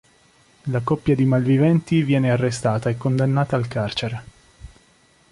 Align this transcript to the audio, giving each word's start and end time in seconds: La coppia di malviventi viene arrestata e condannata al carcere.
La 0.71 0.79
coppia 0.79 1.13
di 1.13 1.25
malviventi 1.25 2.01
viene 2.01 2.31
arrestata 2.31 2.89
e 2.89 2.97
condannata 2.97 3.55
al 3.55 3.67
carcere. 3.67 4.23